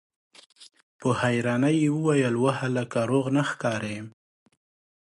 [0.99, 2.99] په حيرانۍ يې وويل: وه هلکه!
[3.11, 3.97] روغ نه ښکارې!